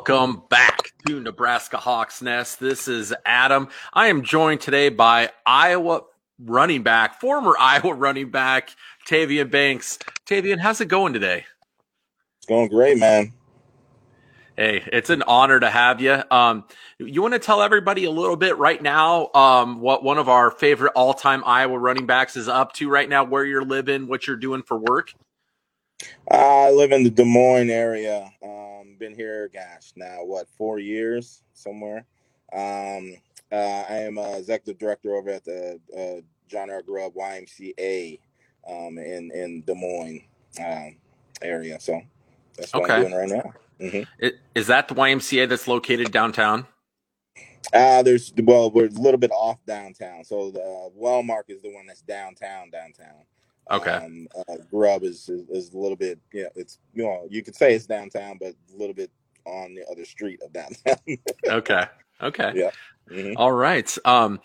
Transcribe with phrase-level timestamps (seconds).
[0.00, 2.58] Welcome back to Nebraska Hawks Nest.
[2.58, 3.68] This is Adam.
[3.92, 6.04] I am joined today by Iowa
[6.38, 8.70] running back, former Iowa running back,
[9.06, 9.98] Tavian Banks.
[10.24, 11.44] Tavian, how's it going today?
[12.38, 13.34] It's going great, man.
[14.56, 16.22] Hey, it's an honor to have you.
[16.30, 16.64] Um,
[16.98, 20.50] you want to tell everybody a little bit right now um, what one of our
[20.50, 24.38] favorite all-time Iowa running backs is up to right now, where you're living, what you're
[24.38, 25.12] doing for work?
[26.30, 28.30] I live in the Des Moines area.
[28.42, 32.04] Um, been here, gosh, now what, four years somewhere.
[32.52, 33.16] Um,
[33.52, 36.82] uh, I am a executive director over at the uh, John R.
[36.82, 38.18] Grubb YMCA
[38.68, 40.22] um, in in Des Moines
[40.64, 40.96] um,
[41.42, 41.78] area.
[41.80, 42.00] So
[42.56, 43.10] that's what I'm Okay.
[43.10, 43.54] doing right now.
[43.90, 46.66] hmm I- Is that the YMCA that's located downtown?
[47.72, 50.24] Uh, there's well, we're a little bit off downtown.
[50.24, 53.24] So the uh, Wellmark is the one that's downtown, downtown.
[53.70, 53.90] Okay.
[53.90, 57.54] Um, uh, Grubb is, is is a little bit, yeah, it's you know you could
[57.54, 59.10] say it's downtown, but a little bit
[59.46, 60.96] on the other street of downtown.
[61.48, 61.84] Okay.
[62.22, 62.52] Okay.
[62.54, 62.70] yeah.
[63.08, 63.96] hmm All right.
[64.04, 64.40] Um,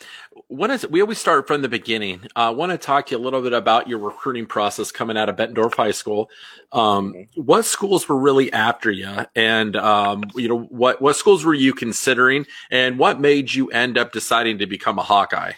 [0.48, 2.22] what is we always start from the beginning.
[2.36, 5.28] I want to talk to you a little bit about your recruiting process coming out
[5.28, 6.30] of Bettendorf High School.
[6.72, 11.44] Um, hmm what schools were really after you, and um, you know what what schools
[11.44, 15.54] were you considering, and what made you end up deciding to become a Hawkeye?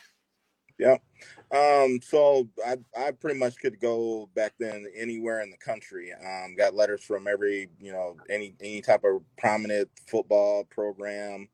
[0.79, 0.97] Yeah.
[1.49, 6.11] Um, so I I pretty much could go back then anywhere in the country.
[6.13, 11.47] Um, got letters from every you know any any type of prominent football program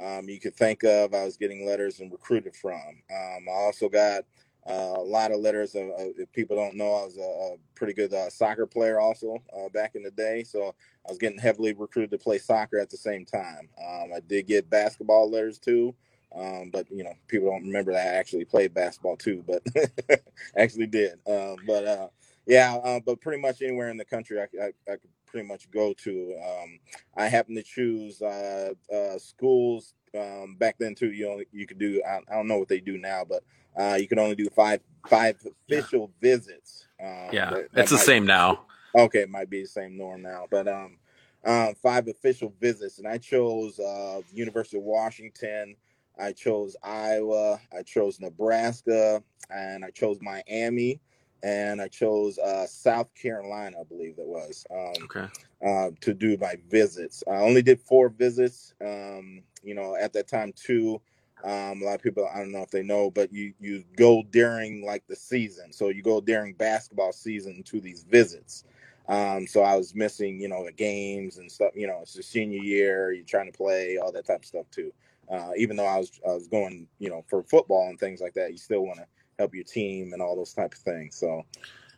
[0.00, 1.14] um, you could think of.
[1.14, 3.02] I was getting letters and recruited from.
[3.10, 4.24] Um, I also got
[4.68, 5.74] uh, a lot of letters.
[5.74, 9.00] Of, of, if people don't know, I was a, a pretty good uh, soccer player
[9.00, 10.44] also uh, back in the day.
[10.44, 10.74] So
[11.06, 13.68] I was getting heavily recruited to play soccer at the same time.
[13.78, 15.94] Um, I did get basketball letters too.
[16.34, 19.62] Um, but you know, people don't remember that I actually played basketball too, but
[20.56, 21.18] actually did.
[21.26, 22.08] Um, but uh,
[22.46, 25.70] yeah, uh, but pretty much anywhere in the country I, I, I could pretty much
[25.70, 26.36] go to.
[26.36, 26.78] Um,
[27.16, 31.12] I happen to choose uh, uh, schools um, back then too.
[31.12, 32.02] You know, you could do.
[32.06, 33.42] I, I don't know what they do now, but
[33.78, 35.78] uh, you could only do five five Yeah.
[35.78, 36.86] official visits.
[37.00, 38.66] Um, Yeah, that, that it's the same now.
[38.94, 40.98] Okay, it might be the same norm now, but um,
[41.44, 45.76] um, five official visits, and I chose uh, University of Washington.
[46.18, 47.60] I chose Iowa.
[47.76, 51.00] I chose Nebraska, and I chose Miami,
[51.42, 53.78] and I chose uh, South Carolina.
[53.80, 55.26] I believe that was um, Okay.
[55.64, 57.22] uh, to do my visits.
[57.30, 58.74] I only did four visits.
[58.84, 61.00] Um, you know, at that time too.
[61.44, 64.24] Um, a lot of people, I don't know if they know, but you you go
[64.30, 68.64] during like the season, so you go during basketball season to these visits.
[69.08, 71.70] Um, so I was missing, you know, the games and stuff.
[71.76, 73.12] You know, it's the senior year.
[73.12, 74.92] You're trying to play all that type of stuff too.
[75.30, 78.34] Uh, even though I was I was going, you know, for football and things like
[78.34, 79.06] that, you still want to
[79.38, 81.16] help your team and all those type of things.
[81.16, 81.42] So,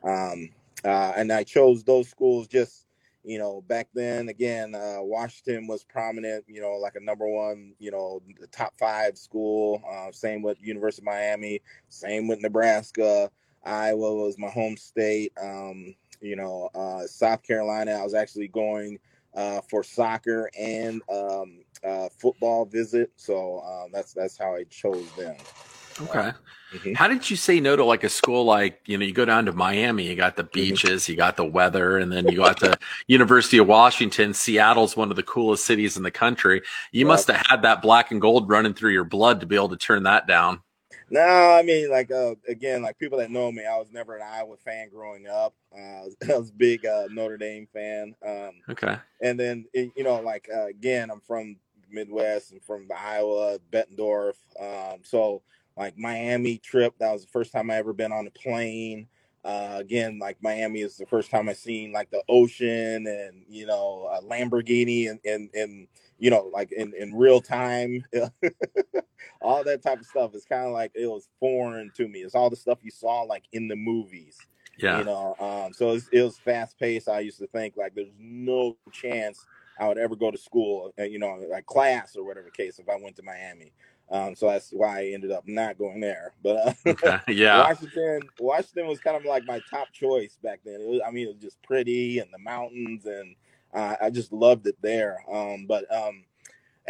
[0.04, 0.50] um,
[0.84, 2.86] uh, and I chose those schools just,
[3.24, 4.28] you know, back then.
[4.28, 8.20] Again, uh, Washington was prominent, you know, like a number one, you know,
[8.50, 9.82] top five school.
[9.90, 11.62] Uh, same with University of Miami.
[11.88, 13.30] Same with Nebraska.
[13.64, 15.32] Iowa was my home state.
[15.40, 17.92] Um, you know, uh, South Carolina.
[17.92, 18.98] I was actually going
[19.34, 23.12] uh, for soccer and um, uh, football visit.
[23.16, 25.36] So um, that's that's how I chose them.
[26.00, 26.32] Okay.
[26.72, 26.96] Mhm.
[26.96, 29.44] How did you say no to like a school like, you know, you go down
[29.46, 30.52] to Miami, you got the Mhm.
[30.52, 34.32] beaches, you got the weather, and then you got the University of Washington.
[34.32, 36.62] Seattle's one of the coolest cities in the country.
[36.92, 37.06] You Yep.
[37.08, 39.76] must have had that black and gold running through your blood to be able to
[39.76, 40.62] turn that down.
[41.10, 44.22] No, I mean, like uh, again, like people that know me, I was never an
[44.22, 45.54] Iowa fan growing up.
[45.76, 48.96] Uh, I was a big uh, Notre Dame fan, um, Okay.
[49.20, 51.56] and then it, you know, like uh, again, I'm from
[51.90, 54.34] Midwest and from Iowa, Bettendorf.
[54.60, 55.42] Um, so
[55.76, 59.08] like Miami trip, that was the first time I ever been on a plane.
[59.44, 63.66] Uh, again, like Miami is the first time I seen like the ocean and you
[63.66, 65.88] know a Lamborghini and and and
[66.20, 68.04] you know like in in real time.
[69.42, 72.20] all that type of stuff is kind of like it was foreign to me.
[72.20, 74.38] It's all the stuff you saw like in the movies,
[74.98, 75.34] you know.
[75.40, 77.08] Um, so it was fast paced.
[77.08, 79.44] I used to think like there's no chance
[79.78, 82.88] I would ever go to school, uh, you know, like class or whatever case if
[82.88, 83.72] I went to Miami.
[84.10, 86.32] Um, so that's why I ended up not going there.
[86.42, 87.18] But uh, Okay.
[87.28, 87.60] Yeah.
[87.60, 90.80] Washington, Washington was kind of like my top choice back then.
[90.80, 93.36] It was, I mean, it was just pretty and the mountains, and
[93.74, 95.24] uh, I just loved it there.
[95.32, 96.24] Um, but um,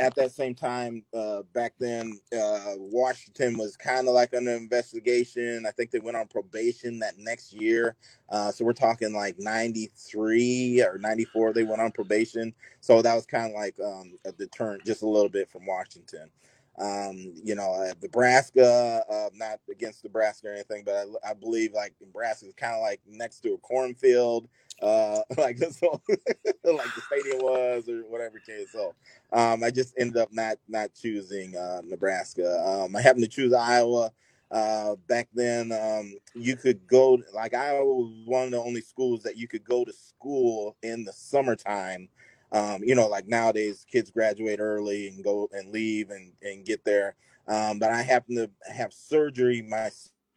[0.01, 5.67] at that same time, uh, back then, uh, Washington was kind of like under investigation.
[5.67, 7.97] I think they went on probation that next year.
[8.31, 12.55] Uh, so we're talking like 93 or 94, they went on probation.
[12.81, 16.31] So that was kind of like um, a deterrent just a little bit from Washington.
[16.79, 21.75] Um, you know, uh, Nebraska, uh, not against Nebraska or anything, but I, I believe
[21.75, 24.49] like Nebraska is kind of like next to a cornfield.
[24.83, 25.59] Uh, like
[26.65, 28.69] like the stadium was or whatever case.
[28.73, 28.95] So,
[29.33, 32.61] um, I just ended up not not choosing uh, Nebraska.
[32.67, 34.11] Um, I happened to choose Iowa.
[34.51, 39.23] Uh, back then, um, you could go like Iowa was one of the only schools
[39.23, 42.09] that you could go to school in the summertime.
[42.53, 46.85] Um, you know, like nowadays, kids graduate early and go and leave and and get
[46.85, 47.15] there.
[47.47, 49.91] Um, but I happened to have surgery my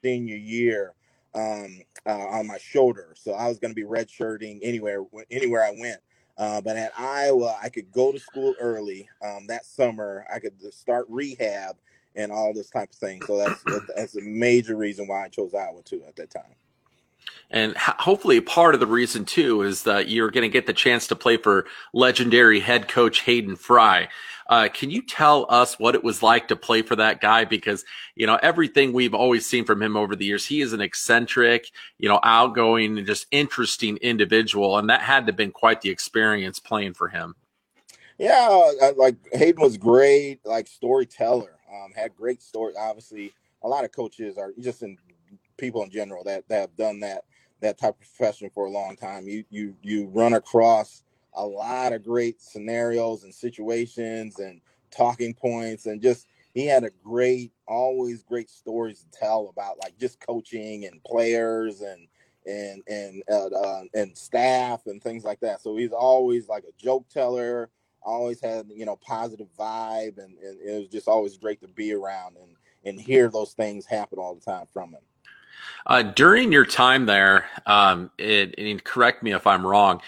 [0.03, 0.93] senior year
[1.35, 5.75] um, uh, on my shoulder, so I was going to be redshirting anywhere anywhere I
[5.77, 5.99] went.
[6.37, 10.25] Uh, but at Iowa, I could go to school early um, that summer.
[10.33, 11.77] I could start rehab
[12.15, 13.21] and all this type of thing.
[13.23, 13.63] So that's
[13.95, 16.55] that's a major reason why I chose Iowa too at that time.
[17.49, 21.05] And hopefully, part of the reason too is that you're going to get the chance
[21.07, 24.09] to play for legendary head coach Hayden Fry.
[24.49, 27.45] Uh, can you tell us what it was like to play for that guy?
[27.45, 27.85] Because,
[28.15, 31.69] you know, everything we've always seen from him over the years, he is an eccentric,
[31.97, 34.77] you know, outgoing and just interesting individual.
[34.77, 37.35] And that had to have been quite the experience playing for him.
[38.17, 41.55] Yeah, like Hayden was great, like storyteller.
[41.73, 42.75] Um, had great stories.
[42.77, 43.33] Obviously,
[43.63, 44.97] a lot of coaches are just in
[45.63, 47.23] people in general that, that have done that
[47.61, 49.27] that type of profession for a long time.
[49.27, 51.03] You you you run across
[51.35, 54.59] a lot of great scenarios and situations and
[54.91, 59.97] talking points and just he had a great always great stories to tell about like
[59.97, 62.07] just coaching and players and
[62.45, 66.83] and and uh, uh, and staff and things like that so he's always like a
[66.83, 67.71] joke teller
[68.03, 71.91] always had you know positive vibe and, and it was just always great to be
[71.91, 72.55] around and
[72.85, 75.01] and hear those things happen all the time from him
[75.87, 80.01] uh, during your time there um, it, and correct me if i'm wrong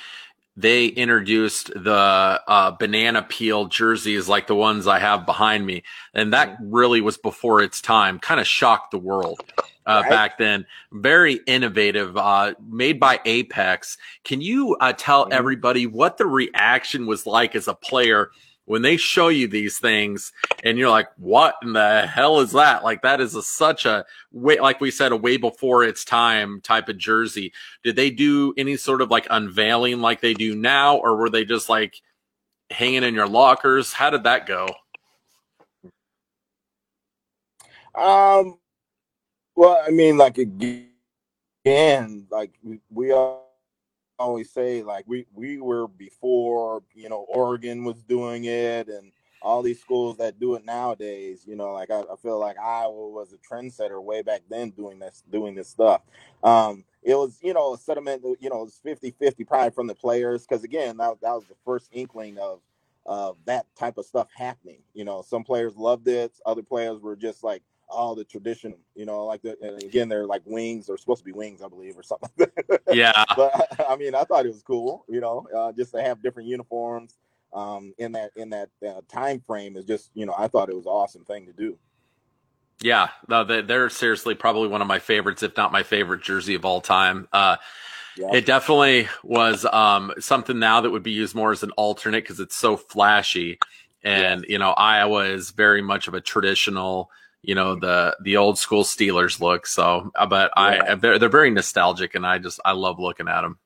[0.58, 5.84] they introduced the uh, banana peel jerseys like the ones I have behind me.
[6.14, 6.74] And that mm-hmm.
[6.74, 9.42] really was before its time, kind of shocked the world
[9.86, 10.10] uh, right.
[10.10, 10.66] back then.
[10.94, 13.98] Very innovative, uh, made by Apex.
[14.24, 15.34] Can you uh, tell mm-hmm.
[15.34, 18.32] everybody what the reaction was like as a player
[18.66, 20.32] when they show you these things
[20.64, 22.84] and you're like, what in the hell is that?
[22.84, 26.62] Like that is a, such a way, like we said, a way before its time
[26.62, 27.54] type of jersey.
[27.84, 31.46] Did they do any sort of like unveiling like they do now, or were they
[31.46, 32.02] just like
[32.72, 33.94] hanging in your lockers?
[33.94, 34.68] How did that go?
[37.94, 38.58] Um,
[39.56, 42.52] well, I mean, like again, like
[42.90, 43.40] we, are
[44.20, 49.62] always say like we we were before you know Oregon was doing it and all
[49.62, 53.34] these schools that do it nowadays you know like I, I feel like Iowa was
[53.34, 56.02] a trendsetter way back then doing this doing this stuff.
[56.44, 59.88] Um it was you know a settlement you know it was 50 50 probably from
[59.88, 62.62] the players because again that, that was the first inkling of
[63.06, 65.22] of that type of stuff happening you know.
[65.22, 69.42] Some players loved it other players were just like all the tradition, you know, like
[69.42, 70.88] the, and again, they're like wings.
[70.88, 72.30] They're supposed to be wings, I believe, or something.
[72.92, 73.24] yeah.
[73.36, 76.50] but I mean, I thought it was cool, you know, uh, just to have different
[76.50, 77.18] uniforms
[77.54, 80.76] um, in that in that uh, time frame is just, you know, I thought it
[80.76, 81.78] was an awesome thing to do.
[82.82, 86.66] Yeah, no, they're seriously probably one of my favorites, if not my favorite jersey of
[86.66, 87.28] all time.
[87.32, 87.56] Uh,
[88.18, 88.34] yeah.
[88.34, 92.40] It definitely was um, something now that would be used more as an alternate because
[92.40, 93.60] it's so flashy.
[94.04, 97.10] And, you know, Iowa is very much of a traditional,
[97.48, 99.68] you know the the old school Steelers look.
[99.68, 100.82] So, uh, but yeah.
[100.90, 103.60] I they're, they're very nostalgic, and I just I love looking at them.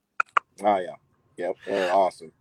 [0.64, 0.96] Oh yeah,
[1.38, 2.32] yep, they're awesome.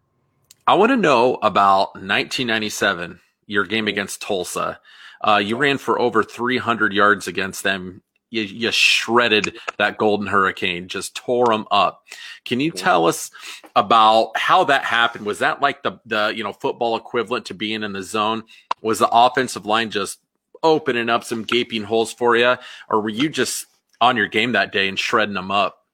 [0.66, 4.78] I want to know about 1997, your game against Tulsa.
[5.26, 8.02] Uh, you ran for over 300 yards against them.
[8.30, 12.02] You, you, shredded that Golden Hurricane, just tore them up.
[12.44, 13.30] Can you tell us
[13.74, 15.24] about how that happened?
[15.24, 18.42] Was that like the the you know football equivalent to being in the zone?
[18.82, 20.18] Was the offensive line just
[20.62, 22.56] opening up some gaping holes for you,
[22.88, 23.66] or were you just
[24.00, 25.86] on your game that day and shredding them up?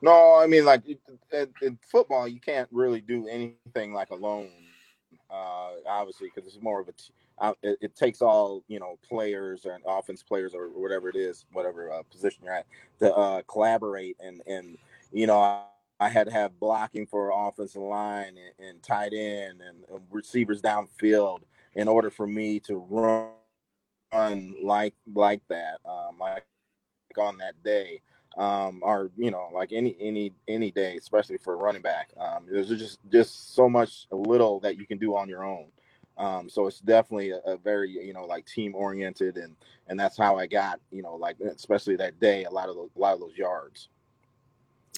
[0.00, 0.82] No, I mean like
[1.32, 4.50] in football, you can't really do anything like alone.
[5.30, 8.98] Uh, obviously, because it's more of a t- uh, it, it, takes all you know
[9.06, 12.66] players or offense players or whatever it is, whatever uh, position you're at,
[13.00, 14.78] to uh, collaborate and and
[15.12, 15.38] you know.
[15.38, 15.64] I,
[15.98, 20.60] I had to have blocking for offensive line and, and tight end and, and receivers
[20.60, 21.40] downfield
[21.74, 23.30] in order for me to run
[24.62, 26.44] like like that, um, like
[27.18, 28.00] on that day,
[28.36, 32.10] um, or you know, like any any any day, especially for running back.
[32.18, 35.66] Um, there's just just so much little that you can do on your own.
[36.18, 39.54] Um, so it's definitely a, a, very you know like team oriented, and
[39.88, 42.90] and that's how I got you know like especially that day a lot of those,
[42.96, 43.88] a lot of those yards.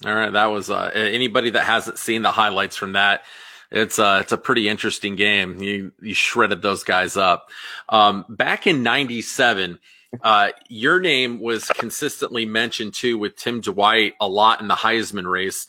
[0.04, 3.24] All right, that was uh, anybody that hasn't seen the highlights from that
[3.70, 5.62] it's a uh, it's a pretty interesting game.
[5.62, 7.50] You you shredded those guys up.
[7.88, 9.78] Um, back in '97,
[10.22, 15.30] uh, your name was consistently mentioned too with Tim Dwight a lot in the Heisman
[15.30, 15.66] race.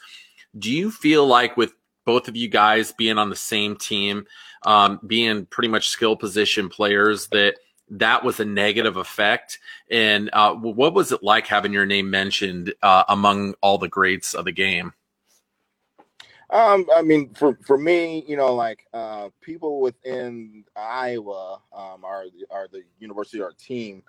[0.57, 1.73] Do you feel like with
[2.05, 4.25] both of you guys being on the same team,
[4.65, 7.55] um, being pretty much skill position players, that
[7.89, 9.59] that was a negative effect?
[9.91, 14.33] And uh, what was it like having your name mentioned uh, among all the greats
[14.33, 14.93] of the game?
[16.51, 22.25] Um, I mean, for for me, you know, like uh, people within Iowa, um, are
[22.49, 24.03] are the university, our team,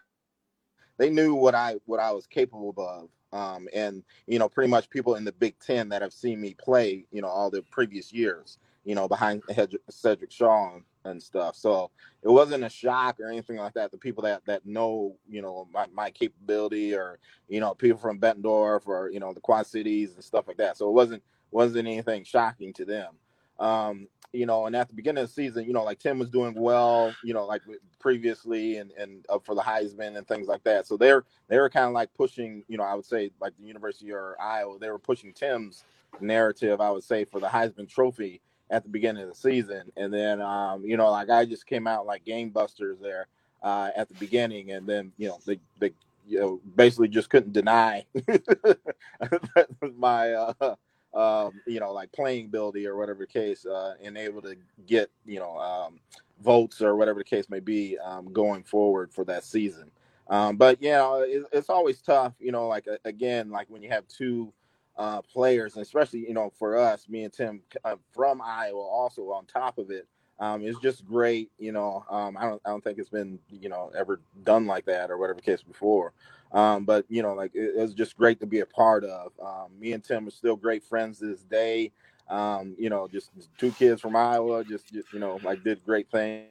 [0.99, 3.11] they knew what I what I was capable of.
[3.32, 6.54] Um, and you know, pretty much people in the Big Ten that have seen me
[6.54, 9.42] play, you know, all the previous years, you know, behind
[9.90, 11.56] Sedrick Shaw and stuff.
[11.56, 11.90] So
[12.23, 13.90] it wasn't a shock or anything like that.
[13.90, 17.18] The people that that know, you know, my, my capability, or
[17.49, 20.76] you know, people from Bettendorf or you know the Quad Cities and stuff like that.
[20.78, 23.14] So it wasn't wasn't anything shocking to them.
[23.59, 26.30] Um, you know, and at the beginning of the season, you know, like Tim was
[26.30, 27.62] doing well, you know, like
[27.99, 30.87] previously and and up for the Heisman and things like that.
[30.87, 33.66] So they're they were kind of like pushing, you know, I would say like the
[33.66, 35.85] University or Iowa, they were pushing Tim's
[36.21, 38.40] narrative, I would say, for the Heisman Trophy
[38.71, 39.90] at the beginning of the season.
[39.97, 43.26] And then, um, you know, like I just came out like game busters there
[43.62, 45.92] uh, at the beginning, and then you know they they
[46.26, 48.07] you know basically just couldn't deny
[49.97, 50.33] my.
[50.33, 50.76] Uh,
[51.14, 55.11] um, you know, like playing ability or whatever the case, uh, and able to get,
[55.25, 55.99] you know, um,
[56.43, 59.90] votes or whatever the case may be um, going forward for that season.
[60.29, 62.35] Um, but you know, it, it's always tough.
[62.38, 64.52] You know, like again, like when you have two
[64.97, 69.23] uh, players, and especially you know for us, me and Tim uh, from Iowa, also
[69.33, 70.07] on top of it,
[70.38, 71.50] um, it's just great.
[71.59, 74.85] You know, um, I don't I don't think it's been you know ever done like
[74.87, 76.12] that or whatever the case before.
[76.52, 79.33] Um, but you know, like it, it, was just great to be a part of.
[79.42, 81.92] Um, me and Tim are still great friends to this day.
[82.28, 86.09] Um, you know, just, two kids from Iowa, just, just, you know, like did great
[86.12, 86.47] thing,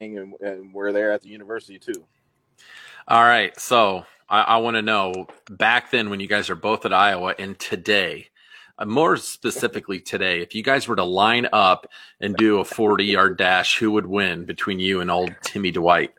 [0.00, 2.06] and, and, we're there at the university too.
[3.08, 6.86] All right, so I, I want to know back then when you guys are both
[6.86, 8.28] at Iowa, and today,
[8.78, 11.88] uh, more specifically today, if you guys were to line up
[12.20, 16.14] and do a forty-yard dash, who would win between you and old Timmy Dwight?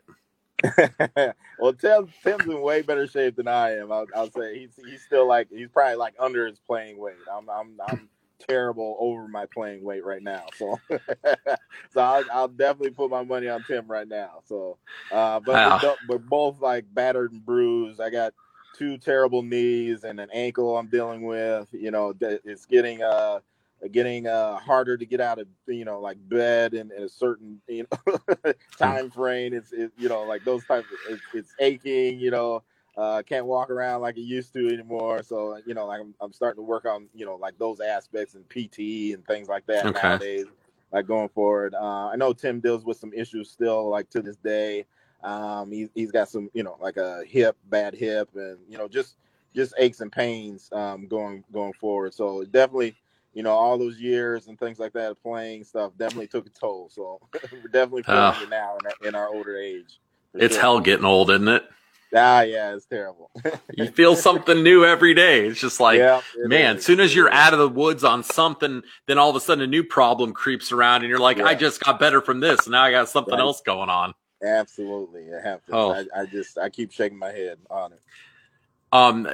[1.58, 3.90] well, Tim, Tim's in way better shape than I am.
[3.92, 7.14] I'll, I'll, say he's he's still like he's probably like under his playing weight.
[7.32, 8.08] I'm I'm I'm
[8.48, 10.44] terrible over my playing weight right now.
[10.56, 10.78] So
[11.90, 14.42] so I'll, I'll definitely put my money on Tim right now.
[14.44, 14.78] So
[15.10, 15.80] uh, but wow.
[15.82, 18.00] we're, we're both like battered and bruised.
[18.00, 18.34] I got
[18.76, 21.68] two terrible knees and an ankle I'm dealing with.
[21.72, 23.40] You know, it's getting uh
[23.92, 27.60] getting uh, harder to get out of you know like bed in, in a certain
[27.68, 28.50] you know hmm.
[28.78, 29.54] time frame.
[29.54, 30.86] It's it, you know like those types.
[30.90, 32.18] Of, it's, it's aching.
[32.18, 32.62] You know,
[32.96, 35.22] uh, can't walk around like it used to anymore.
[35.22, 38.34] So you know like I'm, I'm starting to work on you know like those aspects
[38.34, 40.00] and PT and things like that okay.
[40.02, 40.46] nowadays.
[40.92, 44.36] Like going forward, uh, I know Tim deals with some issues still like to this
[44.36, 44.86] day.
[45.24, 48.86] Um, he, he's got some you know like a hip, bad hip, and you know
[48.86, 49.16] just
[49.54, 52.14] just aches and pains um, going going forward.
[52.14, 52.94] So definitely
[53.36, 56.88] you know, all those years and things like that, playing stuff definitely took a toll.
[56.90, 57.20] So
[57.52, 58.40] we're definitely feeling oh.
[58.42, 60.00] it now in our, in our older age.
[60.32, 60.62] It's sure.
[60.62, 61.64] hell getting old, isn't it?
[62.14, 63.30] Ah, yeah, it's terrible.
[63.74, 65.46] you feel something new every day.
[65.46, 68.82] It's just like, yeah, man, as soon as you're out of the woods on something,
[69.04, 71.44] then all of a sudden a new problem creeps around and you're like, yeah.
[71.44, 72.60] I just got better from this.
[72.60, 73.40] And now I got something right.
[73.40, 74.14] else going on.
[74.42, 75.24] Absolutely.
[75.24, 75.70] It happens.
[75.72, 75.92] Oh.
[75.92, 78.00] I, I just, I keep shaking my head on it.
[78.92, 79.28] Um,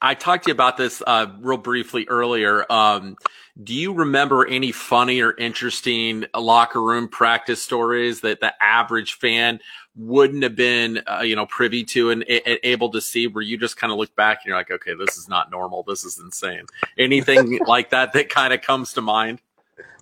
[0.00, 2.70] I talked to you about this uh, real briefly earlier.
[2.70, 3.16] Um,
[3.62, 9.60] do you remember any funny or interesting locker room practice stories that the average fan
[9.94, 13.26] wouldn't have been, uh, you know, privy to and, and, able to see?
[13.26, 15.82] Where you just kind of look back and you're like, okay, this is not normal.
[15.82, 16.66] This is insane.
[16.98, 19.40] Anything like that that kind of comes to mind?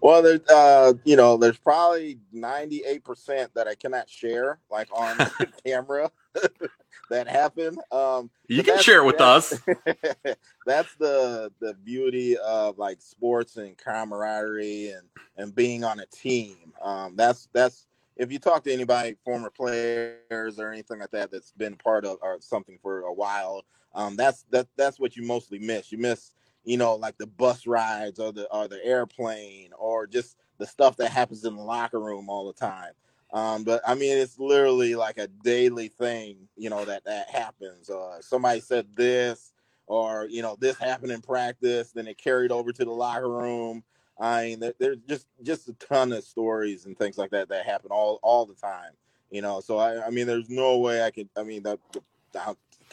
[0.03, 5.17] Well, there's, uh, you know, there's probably 98% that I cannot share, like on
[5.65, 6.11] camera.
[7.11, 7.79] that happen.
[7.93, 9.61] Um, you can share it with us.
[10.67, 16.73] that's the the beauty of like sports and camaraderie and and being on a team.
[16.83, 17.87] Um, that's that's
[18.17, 22.19] if you talk to anybody, former players or anything like that, that's been part of
[22.23, 23.65] or something for a while.
[23.95, 25.93] Um, that's that that's what you mostly miss.
[25.93, 26.33] You miss,
[26.65, 30.97] you know, like the bus rides or the or the airplane or just the stuff
[30.97, 32.93] that happens in the locker room all the time.
[33.35, 37.91] Um, but I mean, it's literally like a daily thing, you know, that that happens.
[37.91, 39.53] Uh, somebody said this,
[39.89, 43.83] or you know, this happened in practice, then it carried over to the locker room.
[44.21, 47.67] I mean, there, there's just just a ton of stories and things like that that
[47.67, 48.93] happen all all the time.
[49.31, 51.29] You know, so I, I mean, there's no way I could.
[51.37, 51.81] I mean, that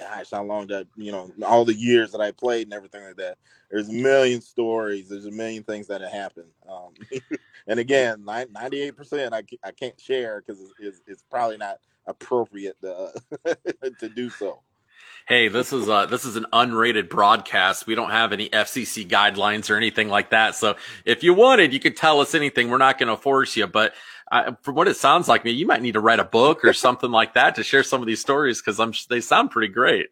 [0.02, 3.18] gosh, how long that you know, all the years that I played and everything like
[3.18, 3.38] that.
[3.70, 5.10] There's a million stories.
[5.10, 6.50] There's a million things that have happened.
[6.70, 6.94] Um,
[7.68, 11.78] and again, 98 percent I, I can't share because it's, it's, probably not
[12.08, 13.12] appropriate to,
[13.46, 13.54] uh,
[14.00, 14.62] to do so.
[15.28, 17.88] hey, this is a, this is an unrated broadcast.
[17.88, 20.56] We don't have any FCC guidelines or anything like that.
[20.56, 22.70] So if you wanted, you could tell us anything.
[22.70, 23.94] We're not going to force you, but
[24.32, 26.74] I, from what it sounds like, me, you might need to write a book or
[26.88, 30.08] something like that to share some of these stories because I'm they sound pretty great.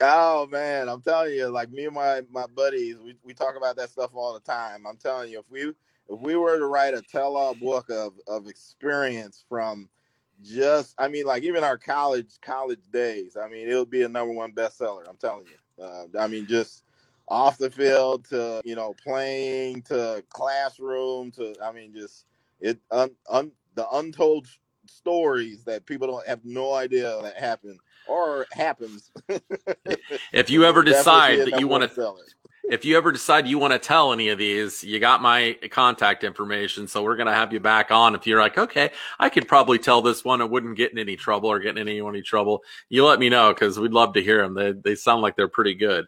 [0.00, 3.76] Oh man, I'm telling you, like me and my my buddies, we, we talk about
[3.76, 4.86] that stuff all the time.
[4.86, 8.48] I'm telling you, if we if we were to write a tell-all book of of
[8.48, 9.88] experience from
[10.42, 13.36] just I mean like even our college college days.
[13.40, 15.08] I mean it'll be a number one bestseller.
[15.08, 15.84] I'm telling you.
[15.84, 16.84] Uh, I mean just
[17.32, 22.26] off the field to you know playing to classroom to I mean just
[22.60, 24.46] it un, un, the untold
[24.86, 29.10] stories that people don't have no idea that happen or happens.
[30.32, 32.18] if you ever decide that you want to
[32.64, 36.22] if you ever decide you want to tell any of these, you got my contact
[36.22, 36.86] information.
[36.86, 38.14] So we're going to have you back on.
[38.14, 40.40] If you're like, okay, I could probably tell this one.
[40.40, 42.62] I wouldn't get in any trouble or get in anyone any trouble.
[42.88, 44.54] You let me know because we'd love to hear them.
[44.54, 46.06] They, they sound like they're pretty good.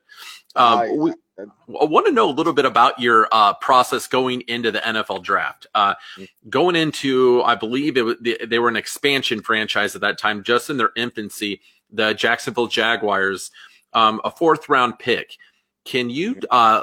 [0.55, 4.43] Um, I, we, I, want to know a little bit about your uh, process going
[4.43, 5.67] into the NFL draft.
[5.75, 6.29] Uh, mm.
[6.49, 10.45] going into, I believe it was, they, they were an expansion franchise at that time,
[10.45, 11.61] just in their infancy.
[11.91, 13.51] The Jacksonville Jaguars,
[13.93, 15.37] um, a fourth round pick
[15.85, 16.83] can you uh,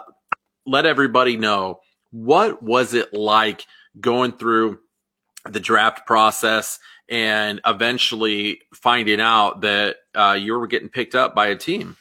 [0.65, 1.79] let everybody know
[2.11, 3.65] what was it like
[3.99, 4.79] going through
[5.49, 6.79] the draft process
[7.09, 11.97] and eventually finding out that uh, you were getting picked up by a team?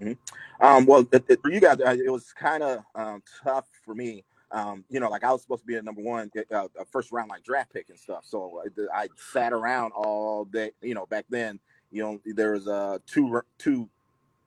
[0.00, 0.64] Mm-hmm.
[0.64, 5.00] Um, well, for you guys, it was kind of um, tough for me um, you
[5.00, 7.42] know, like I was supposed to be a number one, uh, a first round like
[7.42, 8.24] draft pick and stuff.
[8.24, 8.62] So
[8.94, 10.70] I, I, sat around all day.
[10.82, 11.58] You know, back then,
[11.90, 13.88] you know, there was uh two two,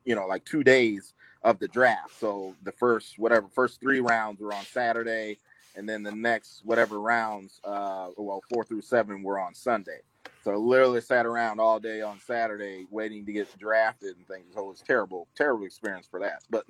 [0.06, 2.18] you know, like two days of the draft.
[2.20, 5.38] So the first whatever first three rounds were on Saturday,
[5.76, 10.00] and then the next whatever rounds, uh, well, four through seven were on Sunday.
[10.44, 14.54] So I literally sat around all day on Saturday waiting to get drafted and things.
[14.54, 16.44] So it was terrible, terrible experience for that.
[16.50, 16.66] But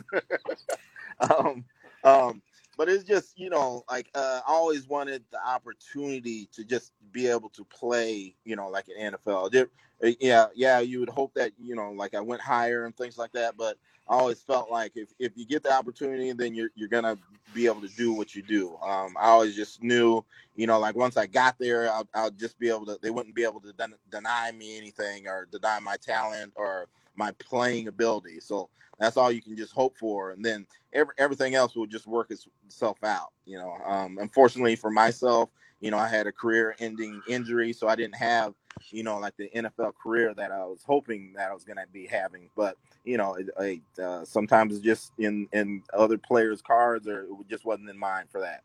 [1.30, 1.66] um,
[2.04, 2.42] um,
[2.80, 7.28] but it's just you know like uh, I always wanted the opportunity to just be
[7.28, 9.54] able to play you know like an NFL.
[10.02, 13.18] Uh, yeah, yeah, you would hope that you know like I went higher and things
[13.18, 16.70] like that, but I always felt like if, if you get the opportunity, then you're
[16.74, 17.18] you're gonna
[17.54, 18.78] be able to do what you do.
[18.78, 20.24] Um, I always just knew,
[20.56, 22.98] you know, like once I got there, I'll, I'll just be able to.
[23.02, 26.88] They wouldn't be able to den- deny me anything or deny my talent or
[27.20, 28.40] my playing ability.
[28.40, 32.08] So that's all you can just hope for, and then every, everything else will just
[32.08, 33.30] work itself out.
[33.46, 35.50] You know, um, unfortunately for myself,
[35.82, 38.54] you know, I had a career-ending injury, so I didn't have,
[38.90, 41.86] you know, like the NFL career that I was hoping that I was going to
[41.94, 42.50] be having.
[42.56, 47.22] But you know, it, it, uh, sometimes it's just in in other players' cards, or
[47.22, 48.64] it just wasn't in mine for that.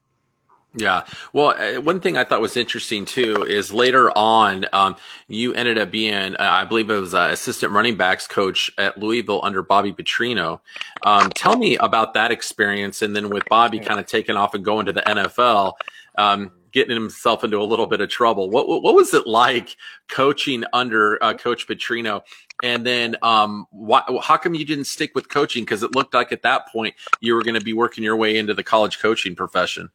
[0.76, 1.04] Yeah.
[1.32, 4.96] Well, uh, one thing I thought was interesting too is later on, um,
[5.28, 8.98] you ended up being, uh, I believe it was uh, assistant running backs coach at
[8.98, 10.60] Louisville under Bobby Petrino.
[11.04, 13.02] Um, tell me about that experience.
[13.02, 15.74] And then with Bobby kind of taking off and going to the NFL,
[16.18, 18.50] um, getting himself into a little bit of trouble.
[18.50, 19.76] What, what was it like
[20.08, 22.22] coaching under uh, Coach Petrino?
[22.64, 25.64] And then, um, why, how come you didn't stick with coaching?
[25.64, 28.36] Because it looked like at that point you were going to be working your way
[28.36, 29.88] into the college coaching profession.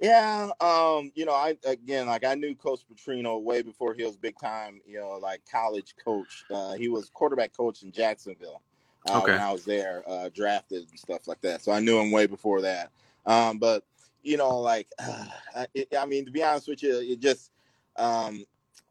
[0.00, 4.16] Yeah, um, you know, I again, like I knew Coach Petrino way before he was
[4.16, 6.44] big time, you know, like college coach.
[6.50, 8.60] Uh, he was quarterback coach in Jacksonville
[9.08, 9.32] uh, okay.
[9.32, 11.62] when I was there, uh, drafted and stuff like that.
[11.62, 12.90] So I knew him way before that.
[13.24, 13.84] Um, but
[14.22, 17.52] you know, like, uh, it, I mean, to be honest with you, it just
[17.96, 18.44] um,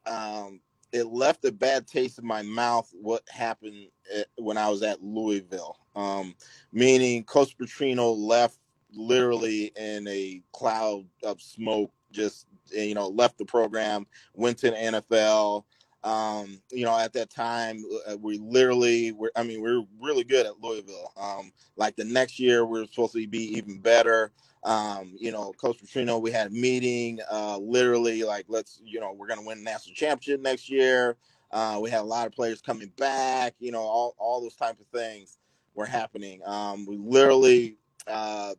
[0.06, 0.62] um,
[0.94, 2.90] it left a bad taste in my mouth.
[2.94, 5.78] What happened at, when I was at Louisville?
[5.96, 6.36] Um,
[6.72, 8.58] meaning, Coach Petrino left
[8.96, 11.92] literally in a cloud of smoke.
[12.12, 15.64] Just you know, left the program, went to the NFL.
[16.04, 19.32] Um, you know, at that time, uh, we literally were.
[19.36, 21.12] I mean, we are really good at Louisville.
[21.18, 24.32] Um, like the next year, we are supposed to be even better.
[24.64, 29.14] Um, you know, Coach Petrino, we had a meeting, uh, literally like, let's, you know,
[29.14, 31.18] we're to win the national championship next year.
[31.52, 34.80] Uh, we had a lot of players coming back, you know, all, all those type
[34.80, 35.38] of things
[35.76, 36.42] were happening.
[36.46, 38.54] Um, we literally uh,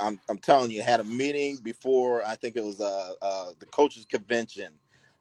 [0.00, 3.66] I'm, I'm telling you, had a meeting before I think it was uh, uh, the
[3.66, 4.72] coaches convention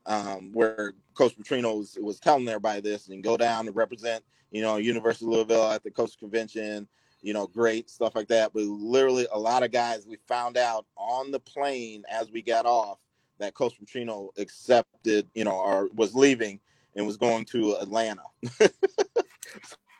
[0.06, 4.62] um, where Coach Petrino was, was telling everybody this and go down and represent, you
[4.62, 6.88] know, University of Louisville at the coach convention,
[7.21, 8.52] you know, great stuff like that.
[8.54, 12.65] But literally, a lot of guys we found out on the plane as we got
[12.65, 12.99] off
[13.39, 16.60] that Coach Petrino accepted, you know, or was leaving
[16.95, 18.23] and was going to Atlanta.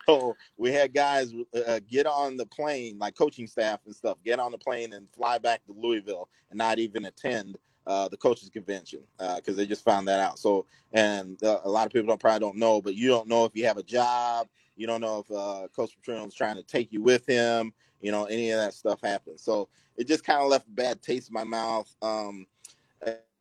[0.06, 1.34] so we had guys
[1.68, 5.08] uh, get on the plane, like coaching staff and stuff, get on the plane and
[5.16, 9.66] fly back to Louisville and not even attend uh, the coaches convention because uh, they
[9.66, 10.39] just found that out.
[10.39, 13.46] So, and uh, a lot of people don't probably don't know, but you don't know
[13.46, 14.48] if you have a job.
[14.76, 17.74] You don't know if uh, Coach Petrino is trying to take you with him.
[18.02, 19.44] You know, any of that stuff happens.
[19.44, 21.94] So it just kind of left a bad taste in my mouth.
[22.02, 22.48] Um,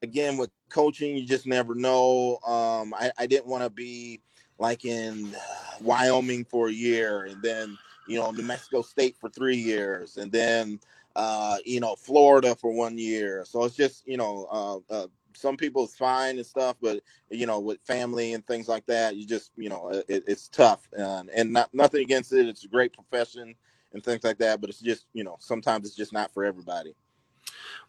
[0.02, 2.38] again, with coaching, you just never know.
[2.46, 4.20] Um, I, I didn't want to be
[4.62, 5.36] like in
[5.82, 10.32] Wyoming for a year and then, you know, New Mexico State for three years and
[10.32, 10.80] then
[11.16, 13.44] uh, you know, Florida for one year.
[13.46, 17.46] So it's just, you know, uh, uh, some people it's fine and stuff, but you
[17.46, 20.88] know, with family and things like that, you just, you know, it, it's tough.
[20.96, 22.48] And, and not nothing against it.
[22.48, 23.54] It's a great profession
[23.92, 26.94] and things like that, but it's just, you know, sometimes it's just not for everybody.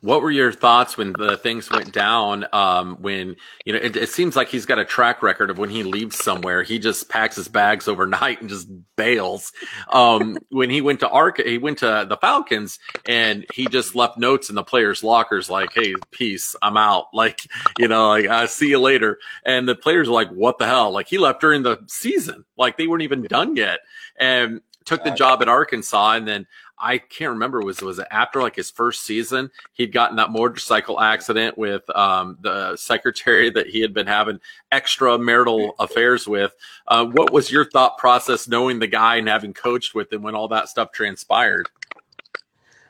[0.03, 2.45] What were your thoughts when the things went down?
[2.51, 5.69] Um, when you know, it, it, seems like he's got a track record of when
[5.69, 9.53] he leaves somewhere, he just packs his bags overnight and just bails.
[9.93, 14.17] Um, when he went to Arc, he went to the Falcons, and he just left
[14.17, 17.47] notes in the players' lockers like, "Hey, peace, I'm out." Like,
[17.79, 19.17] you know, like I see you later.
[19.45, 22.75] And the players are like, "What the hell?" Like he left during the season, like
[22.75, 23.79] they weren't even done yet,
[24.19, 26.47] and took the job at Arkansas, and then
[26.79, 30.99] I can't remember was was it after like his first season he'd gotten that motorcycle
[30.99, 34.39] accident with um, the secretary that he had been having
[34.71, 36.53] extramarital affairs with.
[36.88, 40.36] Uh, what was your thought process knowing the guy and having coached with him when
[40.36, 41.69] all that stuff transpired?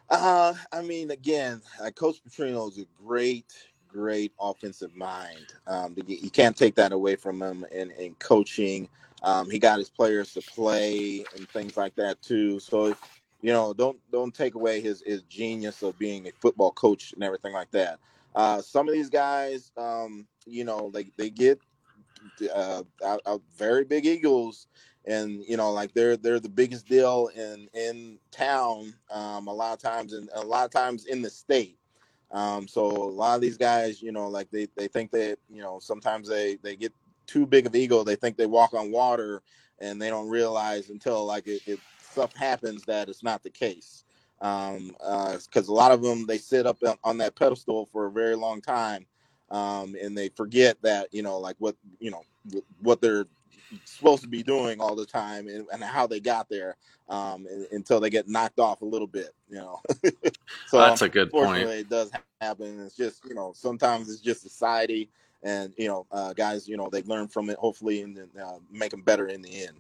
[0.10, 3.52] Uh, I mean, again, uh, Coach Petrino is a great,
[3.88, 5.54] great offensive mind.
[5.66, 8.88] Um, you can't take that away from him in, in coaching.
[9.24, 12.60] Um, he got his players to play and things like that too.
[12.60, 12.96] So
[13.44, 17.24] you know, don't don't take away his his genius of being a football coach and
[17.24, 18.00] everything like that.
[18.34, 21.60] Uh, some of these guys, um, you know, they they get
[22.56, 24.68] uh, out, out very big egos,
[25.06, 28.94] and you know, like they're they're the biggest deal in in town.
[29.12, 31.78] Um, a lot of times, and a lot of times in the state.
[32.32, 35.62] Um, so a lot of these guys, you know, like they they think that you
[35.62, 36.94] know sometimes they they get
[37.28, 38.06] too big of ego.
[38.06, 39.42] They think they walk on water,
[39.80, 41.80] and they don't realize until like it, it
[42.14, 44.06] stuff happens that it's not the case.
[44.42, 48.12] Um, because uh, a lot of them they sit up on that pedestal for a
[48.12, 49.06] very long time,
[49.50, 52.24] um, and they forget that you know like what you know
[52.82, 53.26] what they're
[53.86, 56.76] supposed to be doing all the time and, and how they got there
[57.10, 59.80] um, until they get knocked off a little bit, you know.
[60.68, 61.64] so that's a good point.
[61.64, 62.82] It does happen.
[62.82, 65.10] It's just you know sometimes it's just society,
[65.42, 68.92] and you know uh, guys you know they learn from it hopefully and uh, make
[68.92, 69.80] them better in the end.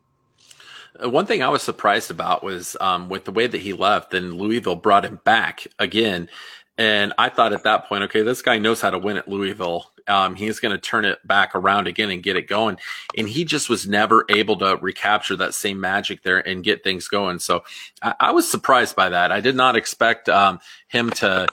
[1.01, 4.11] Uh, one thing I was surprised about was um, with the way that he left,
[4.11, 6.29] then Louisville brought him back again.
[6.77, 9.91] And I thought at that point, okay, this guy knows how to win at Louisville.
[10.07, 12.77] Um, he's going to turn it back around again and get it going.
[13.15, 17.07] And he just was never able to recapture that same magic there and get things
[17.07, 17.39] going.
[17.39, 17.63] So
[18.01, 19.31] I, I was surprised by that.
[19.31, 21.47] I did not expect um, him to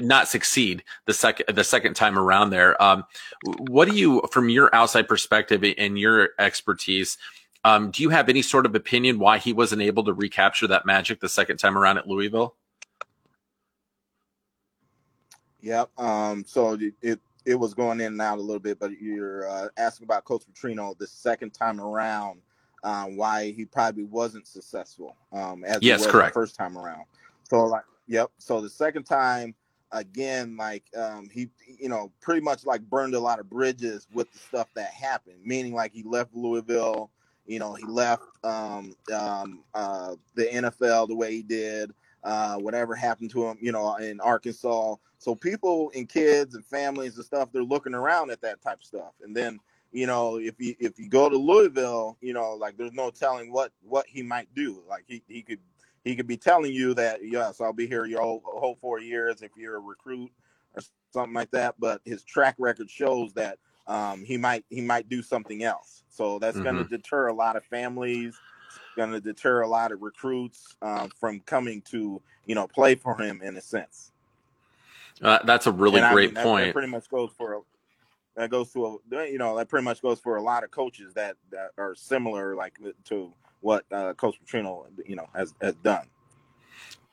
[0.00, 2.80] not succeed the second the second time around there.
[2.82, 3.04] Um,
[3.68, 7.18] what do you, from your outside perspective and your expertise?
[7.64, 10.86] Um, do you have any sort of opinion why he wasn't able to recapture that
[10.86, 12.54] magic the second time around at Louisville?
[15.60, 15.90] Yep.
[15.98, 19.68] Um, so it it was going in and out a little bit, but you're uh,
[19.76, 22.40] asking about Coach Petrino the second time around,
[22.84, 26.34] um, why he probably wasn't successful um, as yes, correct.
[26.34, 27.04] the first time around.
[27.42, 28.30] So like, yep.
[28.38, 29.54] So the second time,
[29.92, 34.32] again, like um, he, you know, pretty much like burned a lot of bridges with
[34.32, 35.38] the stuff that happened.
[35.44, 37.10] Meaning, like he left Louisville
[37.46, 41.92] you know, he left um, um, uh, the NFL the way he did.
[42.22, 44.94] Uh, whatever happened to him, you know, in Arkansas.
[45.18, 48.84] So people and kids and families and stuff, they're looking around at that type of
[48.84, 49.14] stuff.
[49.22, 49.58] And then,
[49.90, 53.50] you know, if you if you go to Louisville, you know, like there's no telling
[53.50, 54.82] what what he might do.
[54.86, 55.60] Like he, he could
[56.04, 59.40] he could be telling you that yes, I'll be here your whole, whole four years
[59.42, 60.30] if you're a recruit
[60.74, 61.76] or something like that.
[61.78, 63.58] But his track record shows that
[63.90, 66.04] um, he might he might do something else.
[66.08, 66.64] So that's mm-hmm.
[66.64, 68.38] going to deter a lot of families.
[68.96, 73.20] Going to deter a lot of recruits um, from coming to you know play for
[73.20, 74.12] him in a sense.
[75.20, 76.60] Uh, that's a really and great I mean, point.
[76.60, 77.60] That, that, pretty much goes for a,
[78.36, 81.12] that goes to a you know that pretty much goes for a lot of coaches
[81.14, 82.74] that that are similar like
[83.06, 86.06] to what uh, Coach Petrino you know has has done.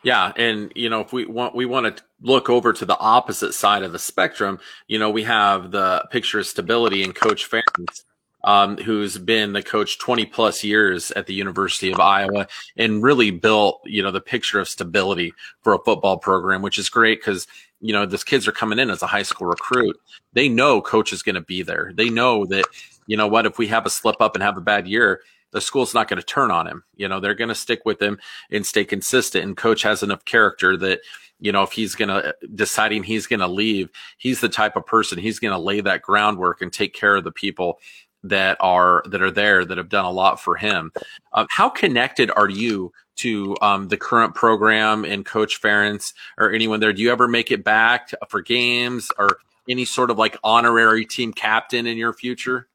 [0.03, 3.53] Yeah, and you know, if we want we want to look over to the opposite
[3.53, 8.03] side of the spectrum, you know, we have the picture of stability in Coach Ferentz,
[8.43, 13.31] um, who's been the coach 20 plus years at the University of Iowa and really
[13.31, 17.47] built, you know, the picture of stability for a football program, which is great because,
[17.81, 19.97] you know, these kids are coming in as a high school recruit.
[20.33, 21.91] They know coach is going to be there.
[21.95, 22.65] They know that,
[23.07, 25.61] you know what, if we have a slip up and have a bad year, the
[25.61, 26.83] school's not going to turn on him.
[26.95, 28.19] You know, they're going to stick with him
[28.51, 29.43] and stay consistent.
[29.43, 30.99] And coach has enough character that,
[31.39, 34.85] you know, if he's going to deciding he's going to leave, he's the type of
[34.85, 37.79] person he's going to lay that groundwork and take care of the people
[38.23, 40.91] that are that are there that have done a lot for him.
[41.33, 46.79] Um, how connected are you to um, the current program and Coach Ferentz or anyone
[46.79, 46.93] there?
[46.93, 49.37] Do you ever make it back for games or
[49.69, 52.67] any sort of like honorary team captain in your future?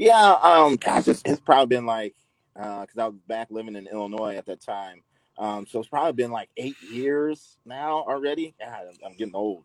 [0.00, 2.14] Yeah, um, gosh, it's, it's probably been like
[2.54, 5.02] because uh, I was back living in Illinois at that time.
[5.38, 8.54] Um, so it's probably been like eight years now already.
[8.60, 9.64] God, I'm getting old.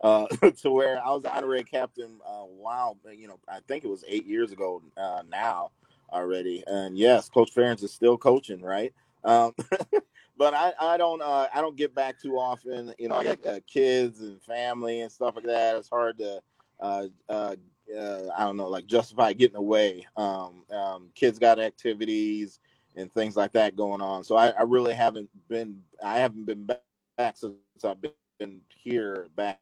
[0.00, 0.26] Uh,
[0.62, 2.18] to where I was honorary captain.
[2.26, 5.72] Uh, wow, you know, I think it was eight years ago uh, now
[6.12, 6.64] already.
[6.66, 8.94] And yes, Coach Ferentz is still coaching, right?
[9.22, 9.52] Um,
[10.38, 12.94] but I, I don't uh, I don't get back too often.
[12.98, 15.76] You know, I got uh, kids and family and stuff like that.
[15.76, 16.40] It's hard to
[16.80, 17.56] uh, uh,
[17.96, 20.06] uh, I don't know, like justify getting away.
[20.16, 22.60] Um, um, kids got activities
[22.96, 24.24] and things like that going on.
[24.24, 29.60] So I, I really haven't been, I haven't been back since I've been here back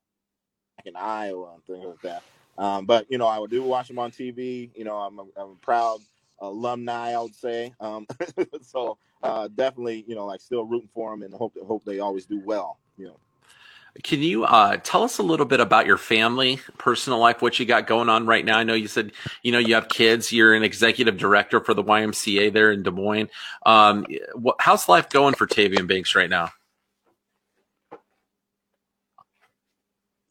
[0.84, 2.22] in Iowa and things like that.
[2.58, 4.70] Um, but you know, I do watch them on TV.
[4.74, 6.00] You know, I'm a, I'm a proud
[6.40, 7.72] alumni, I would say.
[7.80, 8.06] Um,
[8.62, 12.26] so uh, definitely, you know, like still rooting for them and hope hope they always
[12.26, 12.78] do well.
[12.98, 13.16] You know.
[14.02, 17.66] Can you uh, tell us a little bit about your family, personal life, what you
[17.66, 18.56] got going on right now?
[18.56, 20.32] I know you said you know you have kids.
[20.32, 23.28] You're an executive director for the YMCA there in Des Moines.
[23.66, 26.50] Um, what, how's life going for Tavian Banks right now?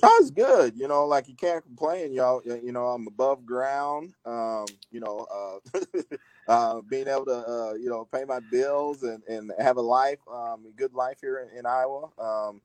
[0.04, 0.76] Oh, it's good.
[0.76, 2.42] You know, like you can't complain, y'all.
[2.44, 4.14] You know, I'm above ground.
[4.26, 5.80] Um, you know, uh,
[6.48, 10.18] uh, being able to, uh, you know, pay my bills and, and have a life,
[10.32, 12.10] um, a good life here in, in Iowa.
[12.18, 12.62] Um,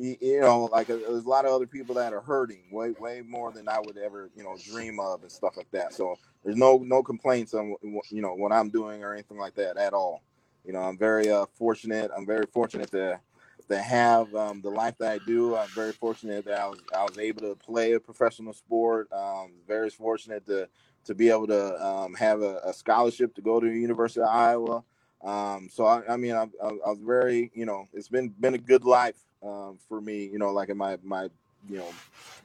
[0.00, 3.22] you, know, like uh, there's a lot of other people that are hurting way, way
[3.26, 5.92] more than I would ever, you know, dream of and stuff like that.
[5.92, 9.76] So there's no, no complaints on, you know, what I'm doing or anything like that
[9.76, 10.22] at all.
[10.64, 12.10] You know, I'm very uh, fortunate.
[12.16, 13.20] I'm very fortunate to
[13.68, 15.54] to have um, the life that I do.
[15.56, 19.10] I'm very fortunate that I was I was able to play a professional sport.
[19.12, 20.68] Um, very fortunate to
[21.04, 24.28] to be able to um, have a, a, scholarship to go to the University of
[24.28, 24.84] Iowa.
[25.24, 28.52] Um, so I, I mean, I, I, I, was very, you know, it's been been
[28.52, 30.24] a good life um, for me.
[30.24, 31.28] You know, like in my my
[31.68, 31.92] you know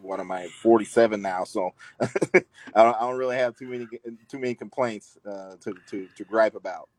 [0.01, 2.07] what am I 47 now so I,
[2.73, 3.87] don't, I don't really have too many
[4.27, 6.89] too many complaints uh, to, to to gripe about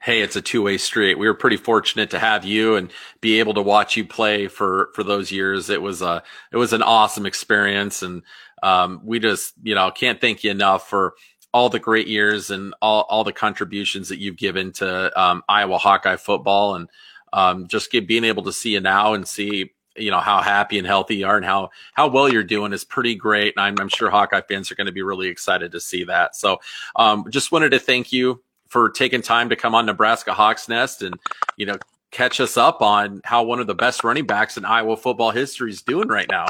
[0.00, 1.18] hey, it's a two way street.
[1.18, 4.90] We were pretty fortunate to have you and be able to watch you play for,
[4.94, 5.70] for those years.
[5.70, 8.02] It was a, it was an awesome experience.
[8.02, 8.22] And,
[8.62, 11.14] um, we just, you know, can't thank you enough for
[11.52, 15.78] all the great years and all, all the contributions that you've given to, um, Iowa
[15.78, 16.88] Hawkeye football and,
[17.32, 20.78] um, just get, being able to see you now and see, you know, how happy
[20.78, 23.54] and healthy you are and how, how well you're doing is pretty great.
[23.56, 26.36] And I'm, I'm sure Hawkeye fans are going to be really excited to see that.
[26.36, 26.60] So,
[26.96, 31.02] um, just wanted to thank you for taking time to come on Nebraska Hawks Nest
[31.02, 31.18] and,
[31.56, 31.78] you know,
[32.10, 35.70] catch us up on how one of the best running backs in Iowa football history
[35.70, 36.46] is doing right now.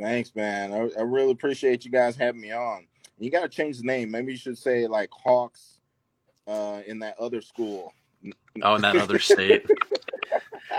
[0.00, 0.72] Thanks, man.
[0.72, 2.86] I, I really appreciate you guys having me on.
[3.18, 4.10] You got to change the name.
[4.10, 5.78] Maybe you should say like Hawks
[6.46, 7.94] uh, in that other school.
[8.62, 9.66] Oh, in that other state.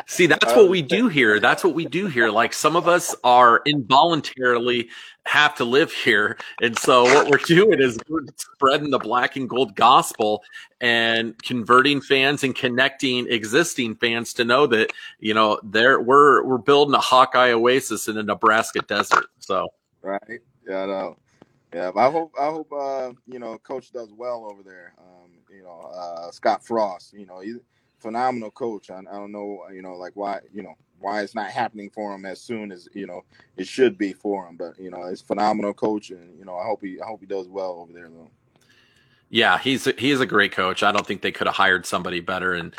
[0.07, 1.39] See, that's what we do here.
[1.39, 2.29] That's what we do here.
[2.29, 4.89] Like some of us are involuntarily
[5.25, 6.37] have to live here.
[6.61, 10.43] And so what we're doing is we're spreading the black and gold gospel
[10.81, 16.57] and converting fans and connecting existing fans to know that, you know, there we're we're
[16.57, 19.27] building a Hawkeye oasis in the Nebraska desert.
[19.39, 19.69] So
[20.01, 20.41] Right.
[20.67, 21.17] Yeah, I know.
[21.73, 24.93] Yeah, I hope I hope uh, you know, coach does well over there.
[24.99, 25.22] Um,
[25.55, 27.57] you know, uh, Scott Frost, you know, he's
[27.99, 28.89] phenomenal coach.
[28.89, 32.15] I, I don't know, you know, like why, you know, why it's not happening for
[32.15, 33.23] him as soon as you know
[33.57, 34.55] it should be for him.
[34.55, 37.27] But you know, it's phenomenal coach, and you know, I hope he I hope he
[37.27, 38.31] does well over there though.
[39.29, 40.81] Yeah, he's he is a great coach.
[40.81, 42.53] I don't think they could have hired somebody better.
[42.53, 42.73] And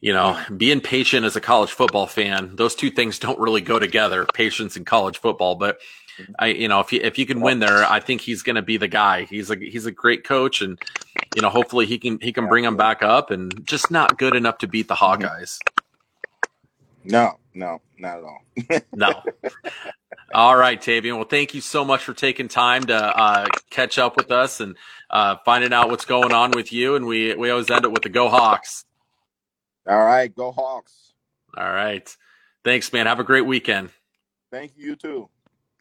[0.00, 3.78] you know, being patient as a college football fan, those two things don't really go
[3.78, 4.26] together.
[4.32, 5.78] Patience and college football, but
[6.38, 8.62] I, you know, if you if you can win there, I think he's going to
[8.62, 9.24] be the guy.
[9.24, 10.78] He's a he's a great coach, and
[11.34, 14.34] you know, hopefully he can he can bring them back up, and just not good
[14.34, 15.58] enough to beat the Hawkeyes.
[17.04, 18.42] No, no, not at all.
[18.94, 19.22] no.
[20.34, 21.16] All right, Tavian.
[21.16, 24.76] Well, thank you so much for taking time to uh, catch up with us and
[25.10, 26.94] uh, finding out what's going on with you.
[26.96, 28.84] And we we always end it with the Go Hawks.
[29.86, 31.12] All right, Go Hawks.
[31.56, 32.16] All right.
[32.64, 33.06] Thanks, man.
[33.06, 33.90] Have a great weekend.
[34.50, 35.28] Thank you, you too.